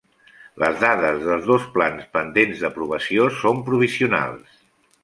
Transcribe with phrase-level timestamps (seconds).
[0.63, 4.61] Les dades dels dos plans pendents d'aprovació són provisionals.